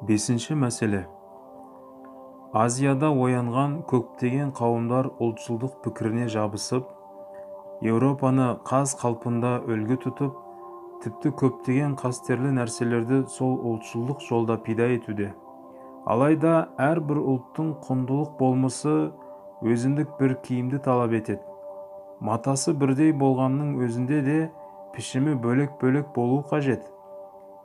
бесінші 0.00 0.54
мәселе. 0.56 1.02
Азияда 2.56 3.10
оянған 3.12 3.74
көптеген 3.90 4.52
қауымдар 4.56 5.10
ұлтшылдық 5.20 5.74
пікіріне 5.84 6.28
жабысып 6.32 6.86
еуропаны 7.84 8.46
қаз 8.64 8.94
қалпында 9.00 9.58
үлгі 9.68 9.98
тұтып 10.04 10.38
тіпті 11.04 11.32
көптеген 11.42 11.98
қастерлі 12.00 12.54
нәрселерді 12.56 13.26
сол 13.34 13.58
ұлтшылдық 13.72 14.24
жолда 14.24 14.56
пида 14.64 14.88
етуде. 14.94 15.34
Алайда 16.08 16.70
әрбір 16.80 17.20
ұлттың 17.20 17.74
құндылық 17.84 18.32
болмысы 18.40 18.94
өзіндік 19.60 20.16
бір 20.16 20.38
киімді 20.46 20.80
талап 20.86 21.12
етеді. 21.12 21.44
Матасы 22.20 22.72
бірдей 22.72 23.12
болғанның 23.12 23.76
өзінде 23.84 24.22
де 24.24 24.38
пішімі 24.96 25.36
бөлек-бөлек 25.44 26.08
болу 26.16 26.40
қажет. 26.48 26.88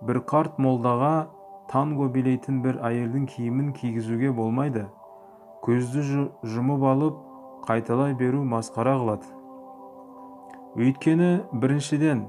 Бір 0.04 0.20
қарт 0.27 0.59
молдаға 0.59 1.27
танго 1.72 2.08
билейтін 2.14 2.62
бір 2.64 2.80
әйелдің 2.86 3.26
киімін 3.32 3.72
кигізуге 3.78 4.32
болмайды. 4.36 4.86
Көзді 5.66 6.30
жұмып 6.46 6.84
алып 6.86 7.18
қайталай 7.66 8.14
беру 8.18 8.44
масқара 8.46 8.96
қылады. 9.02 9.30
Өйткені 10.76 11.32
біріншіден 11.54 12.26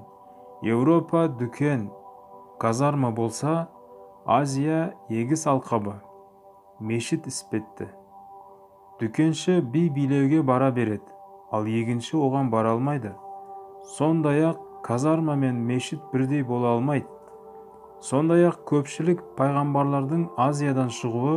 еуропа 0.63 1.27
дүкен 1.29 1.89
казарма 2.63 3.11
болса 3.11 3.67
азия 4.25 4.95
егіс 5.11 5.47
алқабы 5.47 5.99
мешіт 6.81 7.27
іспетті. 7.27 7.91
Дүкенші 9.01 9.61
би 9.61 9.89
билеуге 9.93 10.41
бара 10.43 10.71
береді 10.73 11.13
ал 11.53 11.69
егінші 11.69 12.17
оған 12.17 12.49
бара 12.51 12.73
алмайды. 12.77 13.13
Сондай 13.97 14.41
ақ 14.53 14.63
казарма 14.83 15.37
мен 15.37 15.61
мешіт 15.67 16.01
бірдей 16.13 16.43
бола 16.43 16.73
алмайды. 16.79 17.07
Сондай-ақ 18.05 18.59
көпшілік 18.69 19.23
пайғамбарлардың 19.39 20.27
азиядан 20.37 20.91
шығуы 20.93 21.37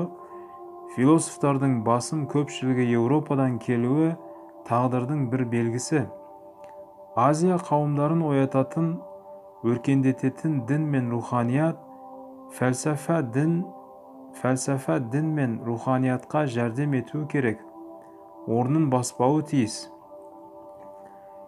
философтардың 0.95 1.79
басым 1.85 2.25
көпшілігі 2.31 2.87
еуропадан 2.97 3.59
келуі 3.63 4.15
тағдырдың 4.67 5.27
бір 5.31 5.45
белгісі. 5.53 6.07
Азия 7.15 7.57
қауымдарын 7.57 8.23
оятатын 8.27 8.89
өркендететін 9.63 10.63
дін 10.69 10.87
мен 10.91 11.09
руханият 11.13 11.79
фәлсәфа 12.57 13.21
дін 13.33 13.61
фәлсәфа 14.41 14.99
дін 15.13 15.31
мен 15.35 15.55
руханиятқа 15.65 16.45
жәрдем 16.47 16.95
етуі 16.99 17.27
керек. 17.31 17.63
Орнын 18.47 18.89
баспауы 18.89 19.43
тиіс. 19.43 19.89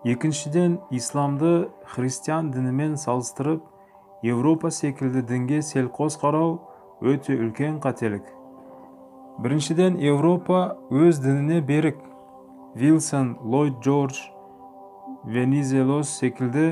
Екіншіден 0.03 0.79
исламды 0.91 1.69
христиан 1.93 2.51
дінімен 2.51 2.97
салыстырып 2.97 3.63
еуропа 4.23 4.69
секілді 4.71 5.21
дінге 5.25 5.61
селқос 5.65 6.19
қарау 6.21 6.59
өте 7.01 7.33
үлкен 7.33 7.79
қателік 7.81 8.27
біріншіден 9.41 9.97
еуропа 9.97 10.59
өз 10.93 11.21
дініне 11.23 11.61
берік 11.65 11.97
вилсон 12.77 13.33
ллойд 13.41 13.79
джордж 13.81 14.19
венизелос 15.25 16.13
секілді 16.19 16.67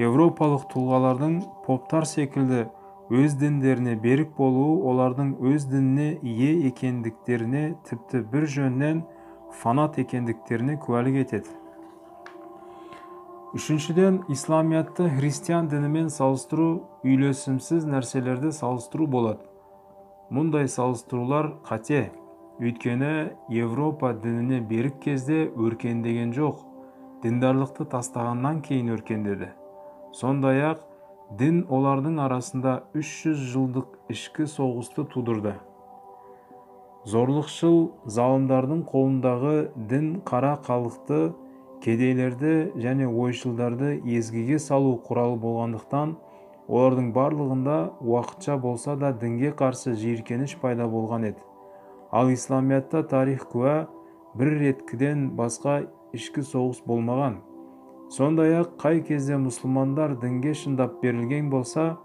еуропалық 0.00 0.64
тұлғалардың 0.72 1.36
поптар 1.66 2.08
секілді 2.08 2.64
өз 3.12 3.36
діндеріне 3.42 3.98
берік 4.00 4.32
болуы 4.40 4.80
олардың 4.88 5.36
өз 5.52 5.68
дініне 5.68 6.08
ие 6.22 6.68
екендіктеріне 6.70 7.68
тіпті 7.90 8.24
бір 8.32 8.48
жөннен 8.56 9.04
фанат 9.60 10.00
екендіктеріне 10.00 10.80
куәлік 10.80 11.20
етеді 11.26 11.65
үшіншіден 13.56 14.18
исламиятты 14.28 15.06
христиан 15.16 15.70
дінімен 15.72 16.10
салыстыру 16.12 16.66
үйлесімсіз 17.08 17.86
нәрселерді 17.88 18.50
салыстыру 18.52 19.06
болады. 19.08 19.46
Мұндай 20.28 20.68
салыстырулар 20.68 21.54
қате. 21.64 22.10
Өйткені 22.60 23.30
еуропа 23.48 24.10
дініне 24.12 24.58
берік 24.60 24.98
кезде 25.06 25.46
өркендеген 25.56 26.34
жоқ. 26.36 26.60
Діндарлықты 27.22 27.86
тастағаннан 27.94 28.60
кейін 28.66 28.92
өркендеді. 28.98 29.48
Сондай 30.12 30.60
ақ 30.74 30.84
дін 31.40 31.62
олардың 31.72 32.20
арасында 32.26 32.76
300 32.92 33.40
жылдық 33.54 33.96
ішкі 34.12 34.50
соғысты 34.52 35.06
тудырды. 35.16 35.54
Зорлықшыл 37.08 37.80
залымдардың 38.04 38.84
қолындағы 38.92 39.56
дін 39.88 40.16
қара 40.28 40.58
халықты 40.68 41.32
кедейлерді 41.84 42.52
және 42.82 43.06
ойшылдарды 43.06 43.96
езгіге 44.04 44.58
салу 44.62 44.96
құралы 45.08 45.38
болғандықтан 45.42 46.14
олардың 46.66 47.10
барлығында 47.14 47.76
уақытша 48.02 48.56
болса 48.62 48.96
да 48.98 49.12
дінге 49.12 49.52
қарсы 49.58 49.94
жиіркеніш 49.94 50.56
пайда 50.62 50.88
болған 50.90 51.28
еді. 51.30 51.42
Ал 52.10 52.32
исламиятта 52.32 53.02
тарих 53.06 53.46
куә 53.52 53.86
бір 54.38 54.52
реткіден 54.62 55.30
басқа 55.38 55.84
ішкі 56.16 56.42
соғыс 56.42 56.82
болмаған. 56.86 57.38
Сондай 58.10 58.54
ақ 58.60 58.76
қай 58.82 59.02
кезде 59.06 59.38
мұсылмандар 59.42 60.16
дінге 60.22 60.54
шындап 60.54 61.00
берілген 61.02 61.50
болса 61.50 61.96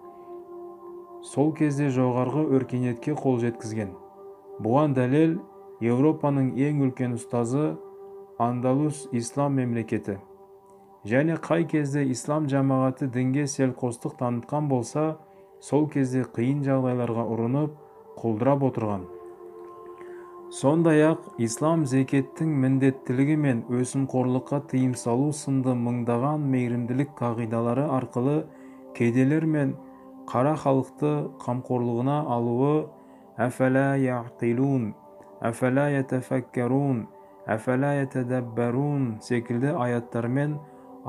сол 1.22 1.54
кезде 1.54 1.90
жоғарғы 1.94 2.48
өркениетке 2.58 3.14
қол 3.18 3.40
жеткізген. 3.42 3.94
Бұған 4.62 4.96
дәлел 4.98 5.38
еуропаның 5.82 6.54
ең 6.58 6.82
үлкен 6.88 7.18
ұстазы 7.18 7.76
андалус 8.42 9.08
ислам 9.12 9.56
мемлекеті 9.62 10.18
және 11.06 11.38
қай 11.42 11.66
кезде 11.66 12.04
ислам 12.14 12.46
жамағаты 12.50 13.08
дінге 13.10 13.48
селқостық 13.50 14.20
танытқан 14.20 14.68
болса 14.70 15.06
сол 15.66 15.88
кезде 15.90 16.22
қиын 16.36 16.62
жағдайларға 16.66 17.26
ұрынып 17.34 17.74
құлдырап 18.22 18.66
отырған. 18.70 19.08
Сондай 20.52 21.02
ақ 21.08 21.30
ислам 21.40 21.86
зекеттің 21.88 22.52
міндеттілігі 22.64 23.38
мен 23.40 23.64
өсімқорлыққа 23.72 24.60
тыйым 24.74 24.94
салу 25.00 25.32
сынды 25.34 25.74
мыңдаған 25.80 26.44
мейірімділік 26.54 27.16
қағидалары 27.18 27.88
арқылы 27.98 28.44
кедейлер 28.98 29.46
мен 29.46 29.74
қара 30.30 30.58
халықты 30.60 31.14
қамқорлығына 31.46 32.18
алуы 32.36 32.90
әфәлә 33.42 33.88
яқилун 34.04 34.92
әфәлә 35.42 35.88
әфәлә 37.50 37.96
ятадаббарун 38.02 39.18
секілді 39.26 39.74
аяттармен 39.74 40.60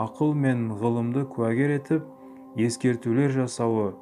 ақыл 0.01 0.33
мен 0.33 0.71
ғылымды 0.81 1.27
куәгер 1.29 1.77
етіп 1.77 2.09
ескертулер 2.57 3.35
жасауы 3.37 3.93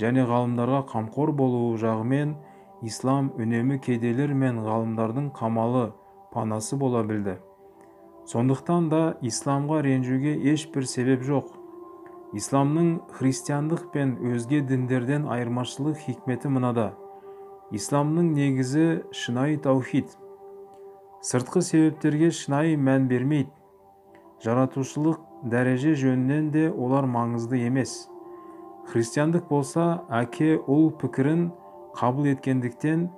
және 0.00 0.26
ғалымдарға 0.28 0.82
қамқор 0.90 1.32
болуы 1.36 1.76
жағымен 1.80 2.34
ислам 2.82 3.30
үнемі 3.38 3.78
кедейлер 3.82 4.34
мен 4.34 4.58
ғалымдардың 4.64 5.30
қамалы 5.36 5.92
панасы 6.32 6.76
бола 6.76 7.02
білді. 7.06 7.38
Сондықтан 8.26 8.90
да 8.90 9.00
исламға 9.22 9.80
ренжуге 9.86 10.34
ешбір 10.52 10.84
себеп 10.90 11.22
жоқ. 11.24 11.52
Исламның 12.36 12.88
христиандық 13.16 13.86
пен 13.94 14.16
өзге 14.18 14.60
діндерден 14.66 15.28
айырмашылық 15.30 16.02
хикметі 16.02 16.50
мынада. 16.50 16.90
Исламның 17.70 18.32
негізі 18.34 18.86
шынайы 19.14 19.56
таухид. 19.62 20.10
Сыртқы 21.24 21.62
себептерге 21.62 22.30
шынайы 22.30 22.76
мән 22.76 23.06
бермейді. 23.08 23.52
Жаратушылық 24.44 25.20
дәреже 25.52 25.94
жөнінен 25.96 26.50
де 26.52 26.66
олар 26.70 27.06
маңызды 27.08 27.62
емес. 27.66 28.08
Христиандық 28.90 29.48
болса 29.48 30.02
әке 30.12 30.56
ұл 30.58 30.90
пікірін 31.00 31.48
қабыл 31.96 32.28
еткендіктен 32.34 33.08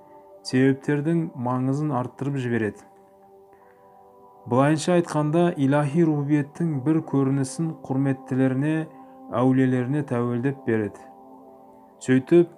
себептердің 0.46 1.26
маңызын 1.36 1.90
арттырып 1.98 2.38
жібереді. 2.40 2.86
Былайынша 4.48 4.94
айтқанда 4.96 5.50
илахи 5.60 6.06
рубубиеттің 6.08 6.78
бір 6.86 7.02
көрінісін 7.10 7.74
құрметтілеріне 7.84 8.76
әулиелеріне 9.36 10.04
тәуелдеп 10.08 10.62
береді. 10.64 11.02
Сөйтіп 12.00 12.54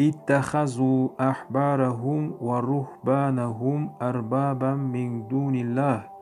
اتخذوا 0.00 1.08
أحبارهم 1.30 2.22
ورهبانهم 2.40 3.90
أربابا 4.02 4.72
من 4.74 5.28
دون 5.28 5.54
الله 5.54 6.18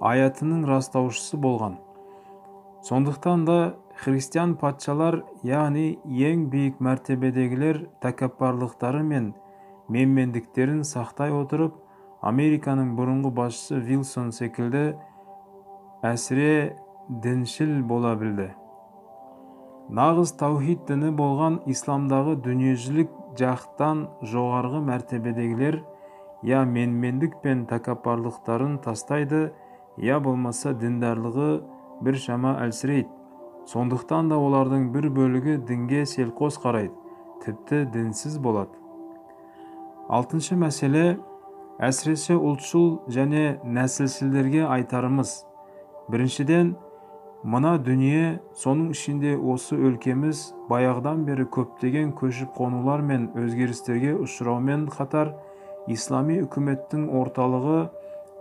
аятының 0.00 0.66
растаушысы 0.68 1.38
болған 1.40 1.78
сондықтан 2.84 3.44
да 3.48 3.56
христиан 3.96 4.52
патшалар 4.60 5.22
яғни 5.46 5.96
ең 6.04 6.42
биік 6.52 6.82
мәртебедегілер 6.84 7.86
тәкаппарлықтары 8.04 9.00
мен 9.02 9.32
менмендіктерін 9.88 10.84
сақтай 10.84 11.32
отырып 11.32 11.80
американың 12.20 12.92
бұрынғы 12.98 13.32
басшысы 13.40 13.80
вилсон 13.88 14.32
секілді 14.36 14.84
әсіре 16.04 16.76
діншіл 17.08 17.80
бола 17.88 18.14
білді 18.20 18.50
нағыз 19.91 20.31
таухид 20.39 20.85
діні 20.87 21.11
болған 21.19 21.57
исламдағы 21.71 22.37
дүниежүзілік 22.45 23.09
жақтан 23.39 24.05
жоғарғы 24.33 24.79
мәртебедегілер 24.87 25.81
я 26.47 26.61
менмендік 26.65 27.41
пен 27.43 27.65
тәкаппарлықтарын 27.67 28.77
тастайды 28.85 29.49
я 29.97 30.19
болмаса 30.23 30.71
діндарлығы 30.73 31.49
бір 32.01 32.17
шама 32.17 32.55
әлсірейді. 32.63 33.09
Сондықтан 33.69 34.31
да 34.31 34.39
олардың 34.41 34.87
бір 34.93 35.09
бөлігі 35.13 35.57
дінге 35.67 36.05
селқос 36.09 36.57
қарайды 36.63 36.95
тіпті 37.43 37.83
дінсіз 37.93 38.37
болады. 38.41 38.73
Алтыншы 40.09 40.57
мәселе 40.59 41.19
әсіресе 41.83 42.35
ұлтшыл 42.35 43.01
және 43.11 43.59
нәсілшілдерге 43.63 44.65
айтарымыз. 44.65 45.35
Біріншіден 46.09 46.73
мына 47.41 47.77
дүние 47.81 48.39
соның 48.53 48.91
ішінде 48.93 49.31
осы 49.53 49.73
өлкеміз 49.73 50.43
баяғыдан 50.69 51.23
бері 51.25 51.47
көптеген 51.55 52.11
көшіп 52.19 52.51
қонулар 52.53 53.01
мен 53.01 53.31
өзгерістерге 53.33 54.13
ұшыраумен 54.21 54.83
қатар 54.93 55.31
ислами 55.89 56.37
үкіметтің 56.45 57.07
орталығы 57.17 57.79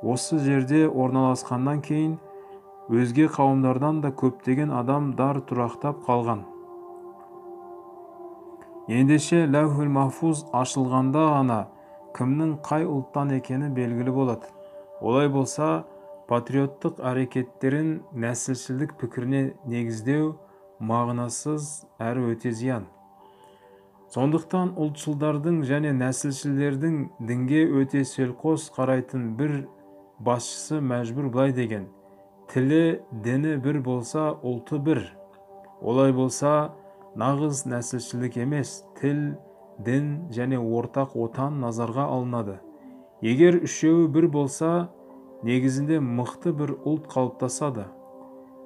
осы 0.05 0.39
жерде 0.45 0.83
орналасқаннан 0.89 1.81
кейін 1.87 2.19
өзге 2.93 3.31
қауымдардан 3.33 4.03
да 4.05 4.11
көптеген 4.13 4.73
адамдар 4.77 5.41
тұрақтап 5.49 6.05
қалған. 6.05 6.45
Ендеше 8.91 9.47
ләухул 9.47 9.89
махфуз 9.95 10.45
ашылғанда 10.53 11.25
ғана 11.37 11.59
кімнің 12.17 12.57
қай 12.67 12.85
ұлттан 12.85 13.33
екені 13.37 13.71
белгілі 13.73 14.13
болады. 14.13 14.51
Олай 15.01 15.29
болса 15.29 15.85
патриоттық 16.31 17.03
әрекеттерін 17.11 17.93
нәсілшілдік 18.25 18.97
пікіріне 19.01 19.43
негіздеу 19.67 20.33
мағынасыз 20.81 21.69
әрі 21.99 22.31
өте 22.33 22.55
зиян. 22.55 22.87
Сондықтан 24.15 24.73
ұлтшылдардың 24.81 25.63
және 25.67 25.93
нәсілшілдердің 25.99 27.01
дінге 27.27 27.65
өте 27.83 28.05
селқос 28.07 28.71
қарайтын 28.75 29.33
бір 29.39 29.65
басшысы 30.23 30.81
мәжбүр 30.83 31.31
былай 31.35 31.55
деген 31.55 31.89
тілі 32.51 33.01
діні 33.25 33.59
бір 33.63 33.79
болса 33.87 34.33
ұлты 34.43 34.81
бір. 34.83 35.05
Олай 35.81 36.11
болса 36.13 36.73
нағыз 37.19 37.63
нәсілшілдік 37.71 38.41
емес 38.43 38.81
тіл 38.99 39.37
дін 39.87 40.09
және 40.35 40.59
ортақ 40.59 41.15
отан 41.15 41.61
назарға 41.63 42.09
алынады. 42.11 42.59
Егер 43.23 43.61
үшеуі 43.63 44.09
бір 44.11 44.27
болса 44.35 44.89
негізінде 45.47 46.01
мықты 46.05 46.53
бір 46.57 46.75
ұлт 46.85 47.09
қалыптасады 47.13 47.87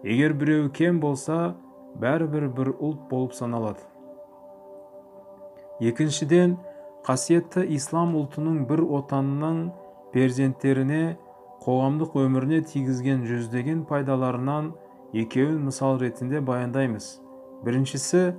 егер 0.04 0.34
біреу 0.36 0.70
кем 0.74 1.00
болса 1.00 1.54
бәрібір 2.00 2.48
бір 2.52 2.70
ұлт 2.74 3.04
болып 3.10 3.34
саналады. 3.36 3.84
Екіншіден 5.80 6.56
қасиетті 7.06 7.64
ислам 7.76 8.14
ұлтының 8.18 8.64
бір 8.68 8.84
отанның 8.98 9.68
перзенттеріне 10.14 11.16
қоғамдық 11.64 12.18
өміріне 12.20 12.60
тигізген 12.68 13.24
жүздеген 13.28 13.84
пайдаларынан 13.88 14.72
екеуін 15.16 15.64
мысал 15.68 15.98
ретінде 16.02 16.42
баяндаймыз. 16.44 17.20
Біріншісі 17.64 18.34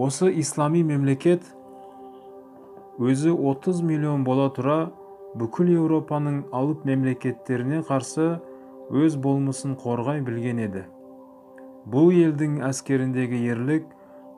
осы 0.00 0.30
ислами 0.40 0.82
мемлекет 0.86 1.44
өзі 2.98 3.34
30 3.34 3.82
миллион 3.84 4.24
бола 4.24 4.48
тұра 4.54 4.78
бүкіл 5.38 5.70
еуропаның 5.76 6.42
алып 6.56 6.82
мемлекеттеріне 6.88 7.84
қарсы 7.86 8.26
өз 8.90 9.16
болмысын 9.22 9.76
қорғай 9.78 10.22
білген 10.26 10.58
еді. 10.66 10.84
Бұл 11.90 12.10
елдің 12.14 12.58
әскеріндегі 12.66 13.44
ерлік 13.54 13.86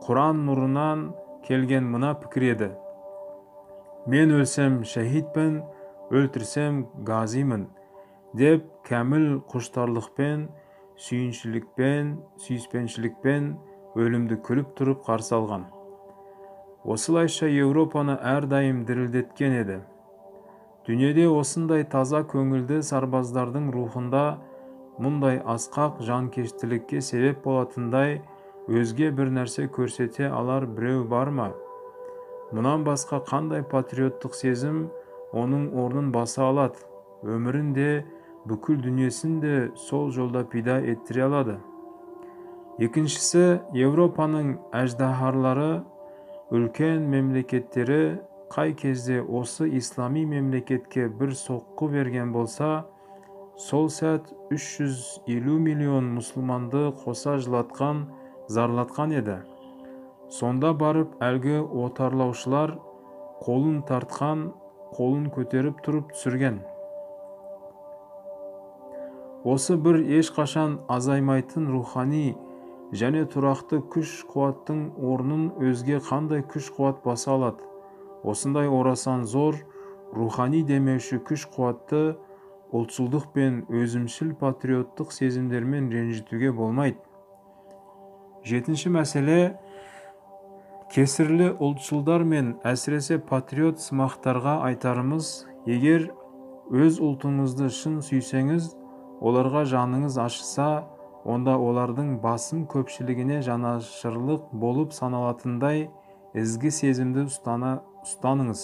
құран 0.05 0.43
нұрынан 0.49 1.07
келген 1.47 1.89
мына 1.91 2.13
пікір 2.21 2.49
еді. 2.53 2.69
Мен 4.07 4.35
өлсем 4.37 4.83
шәһидпін 4.89 5.61
өлтірсем 6.13 6.83
газимін 7.09 7.69
деп 8.37 8.67
кәміл 8.89 9.41
құштарлықпен 9.53 10.49
сүйіншілікпен 11.07 12.17
сүйіспеншілікпен 12.45 13.49
өлімді 13.97 14.39
күліп 14.47 14.75
тұрып 14.79 15.07
қарсы 15.07 15.35
алған. 15.39 15.65
Осылайша 16.85 17.49
еуропаны 17.49 18.19
әрдайым 18.19 18.85
дірілдеткен 18.89 19.57
еді. 19.63 19.81
Дүниеде 20.87 21.29
осындай 21.31 21.85
таза 21.87 22.25
көңілді 22.27 22.81
сарбаздардың 22.83 23.69
рухында 23.75 24.23
мұндай 25.03 25.39
асқақ 25.55 26.01
жанкештілікке 26.07 27.01
себеп 27.01 27.45
болатындай 27.45 28.17
өзге 28.67 29.13
бір 29.15 29.31
нәрсе 29.37 29.69
көрсете 29.77 30.27
алар 30.27 30.67
біреу 30.67 31.05
бар 31.09 31.31
ма? 31.31 31.53
Мұнан 32.53 32.83
басқа 32.87 33.23
қандай 33.29 33.63
патриоттық 33.63 34.35
сезім 34.37 34.89
оның 35.33 35.71
орнын 35.85 36.11
баса 36.13 36.49
алады? 36.49 36.83
Өмірін 37.23 37.71
де 37.79 38.05
бүкіл 38.51 38.83
дүниесін 38.83 39.39
де 39.41 39.55
сол 39.79 40.11
жолда 40.11 40.43
пида 40.45 40.81
еттіре 40.83 41.25
алады. 41.29 41.57
Екіншісі 42.83 43.63
еуропаның 43.79 44.57
әждаһарлары 44.75 45.85
үлкен 46.53 47.07
мемлекеттері 47.13 48.19
қай 48.53 48.75
кезде 48.75 49.23
осы 49.23 49.65
ислами 49.79 50.27
мемлекетке 50.29 51.07
бір 51.09 51.31
соққы 51.33 51.87
берген 51.89 52.35
болса 52.35 52.85
сол 53.57 53.89
сәт 53.89 54.29
350 54.51 55.57
миллион 55.69 56.11
мұсылманды 56.19 56.83
қоса 57.05 57.39
жылатқан 57.41 58.03
зарлатқан 58.53 59.17
еді. 59.17 59.39
Сонда 60.29 60.75
барып 60.77 61.17
әлгі 61.25 61.63
отарлаушылар 61.87 62.77
қолын 63.41 63.81
тартқан 63.89 64.45
қолын 64.99 65.33
көтеріп 65.33 65.81
тұрып 65.87 66.13
түсірген. 66.13 66.61
Осы 69.49 69.81
бір 69.81 70.03
ешқашан 70.21 70.83
азаймайтын 70.93 71.73
рухани 71.73 72.37
және 72.93 73.25
тұрақты 73.33 73.81
күш 73.97 74.19
қуаттың 74.29 74.91
орнын 75.01 75.53
өзге 75.57 76.05
қандай 76.05 76.45
күш 76.45 76.69
қуат 76.77 77.01
баса 77.05 77.33
алады? 77.39 77.72
Осындай 78.25 78.69
орасан 78.69 79.25
зор 79.27 79.59
рухани 80.13 80.63
демеуші 80.63 81.19
күш 81.27 81.47
қуатты 81.55 82.03
ұлтшылдық 82.73 83.29
пен 83.35 83.63
өзімшіл 83.69 84.33
патриоттық 84.41 85.13
сезімдермен 85.13 85.91
ренжітуге 85.93 86.53
болмайды. 86.57 86.99
Жетінші 88.45 88.93
мәселе 88.97 89.39
кесірлі 90.93 91.53
ұлтшылдар 91.63 92.25
мен 92.29 92.57
әсіресе 92.69 93.19
патриот 93.29 93.81
сымақтарға 93.81 94.59
айтарымыз 94.71 95.29
егер 95.69 96.11
өз 96.73 96.99
ұлтыңызды 97.05 97.69
шын 97.73 98.01
сүйсеңіз 98.05 98.73
оларға 99.23 99.63
жаныңыз 99.71 100.19
ашыса 100.21 100.69
онда 101.25 101.55
олардың 101.61 102.17
басым 102.23 102.67
көпшілігіне 102.73 103.41
жанашырлық 103.47 104.51
болып 104.65 104.97
саналатындай 104.97 105.87
ізгі 106.35 106.73
сезімді 106.75 107.29
ұстана 107.31 107.79
ұстаныңыз. 108.03 108.63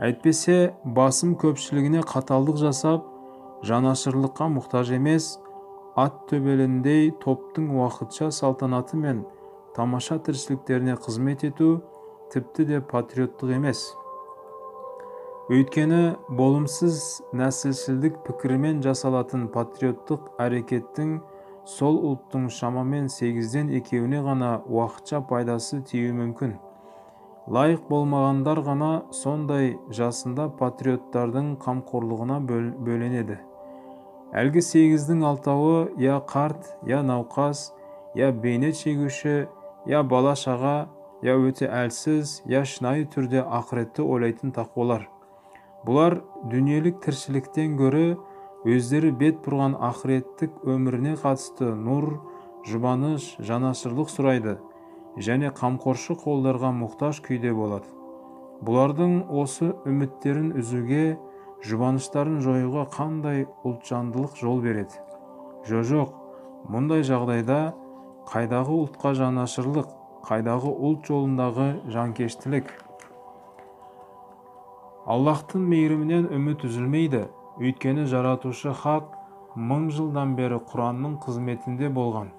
Әйтпесе 0.00 0.72
басым 0.96 1.34
көпшілігіне 1.40 2.02
қаталдық 2.08 2.58
жасап 2.62 3.06
жанашырлыққа 3.68 4.48
мұқтаж 4.54 4.94
емес 4.96 5.34
ат 6.00 6.16
төбеліндей 6.30 7.10
топтың 7.22 7.68
уақытша 7.76 8.30
салтанаты 8.32 8.96
мен 8.96 9.24
тамаша 9.76 10.18
тіршіліктеріне 10.24 10.96
қызмет 11.04 11.44
ету 11.48 11.80
тіпті 12.32 12.64
де 12.70 12.80
патриоттық 12.80 13.52
емес. 13.58 13.82
Өйткені 15.50 16.00
болымсыз 16.38 17.02
нәсілшілдік 17.34 18.20
пікірімен 18.26 18.80
жасалатын 18.86 19.48
патриоттық 19.50 20.32
әрекеттің 20.42 21.18
сол 21.66 22.00
ұлттың 22.12 22.48
шамамен 22.54 23.10
сегізден 23.10 23.72
екеуіне 23.80 24.22
ғана 24.26 24.56
уақытша 24.64 25.24
пайдасы 25.26 25.82
тиюі 25.90 26.14
мүмкін. 26.22 26.56
Лайық 27.48 27.86
болмағандар 27.88 28.60
ғана 28.66 28.90
сондай 29.16 29.72
жасында 29.96 30.50
патриоттардың 30.58 31.54
қамқорлығына 31.64 32.40
бөленеді. 32.44 33.38
Әлгі 34.36 34.62
сегіздің 34.62 35.24
алтауы 35.26 35.90
я 35.98 36.20
қарт 36.20 36.68
я 36.86 37.00
науқас 37.02 37.70
я 38.14 38.30
бейнет 38.32 38.76
шегуші 38.76 39.48
я 39.88 40.02
бала 40.02 40.36
шаға 40.36 40.90
я 41.22 41.34
өте 41.40 41.66
әлсіз 41.66 42.42
я 42.46 42.62
шынайы 42.64 43.08
түрде 43.10 43.42
ақыретті 43.42 44.04
ойлайтын 44.04 44.52
тақуалар. 44.54 45.08
Бұлар 45.86 46.20
дүниелік 46.52 47.00
тіршіліктен 47.02 47.76
гөрі 47.80 48.18
өздері 48.68 49.10
бет 49.16 49.40
бұрған 49.42 49.78
ақыреттік 49.80 50.60
өміріне 50.68 51.16
қатысты 51.22 51.72
нұр 51.72 52.20
жұбаныш 52.68 53.38
жанашырлық 53.40 54.12
сұрайды. 54.12 54.58
Және 55.18 55.50
қамқоршы 55.56 56.14
қолдарға 56.20 56.70
мұқтаж 56.76 57.20
күйде 57.26 57.50
болады. 57.56 57.88
Бұлардың 58.62 59.14
осы 59.32 59.72
үміттерін 59.88 60.52
үзуге 60.60 61.16
жұбаныштарын 61.66 62.40
жоюға 62.44 62.86
қандай 62.94 63.46
ұлтжандылық 63.64 64.36
жол 64.40 64.60
береді? 64.64 65.00
Жо 65.68 65.80
жоқ 65.84 66.12
мұндай 66.70 67.02
жағдайда 67.08 67.60
қайдағы 68.30 68.76
ұлтқа 68.84 69.14
жанашырлық 69.18 69.90
қайдағы 70.28 70.72
ұлт 70.76 71.08
жолындағы 71.08 71.68
жанкештілік? 71.90 72.70
Аллаһтың 75.10 75.64
мейірімінен 75.72 76.28
үміт 76.36 76.66
үзілмейді. 76.68 77.24
Өйткені 77.60 78.04
жаратушы 78.08 78.72
хақ 78.76 79.16
мың 79.56 79.88
жылдан 79.92 80.36
бері 80.38 80.60
құранның 80.70 81.16
қызметінде 81.24 81.88
болған. 81.92 82.30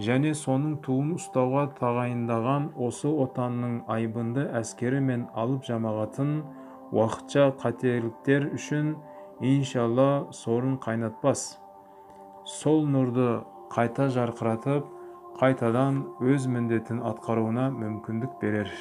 Және 0.00 0.32
соның 0.38 0.78
туын 0.84 1.14
ұстауға 1.18 1.66
тағайындаған 1.78 2.70
осы 2.86 3.10
отанның 3.24 3.82
айбынды 3.92 4.46
әскері 4.60 5.00
мен 5.04 5.26
алып 5.34 5.66
жамағатын 5.68 6.32
уақытша 6.92 7.50
қатерліктер 7.60 8.48
үшін 8.56 8.94
иншалла 9.40 10.32
сорын 10.32 10.78
қайнатпас. 10.80 11.58
Сол 12.44 12.86
нұрды 12.88 13.42
қайта 13.74 14.08
жарқыратып 14.16 14.88
қайтадан 15.40 16.02
өз 16.20 16.48
міндетін 16.48 17.04
атқаруына 17.12 17.70
мүмкіндік 17.76 18.40
берер. 18.40 18.72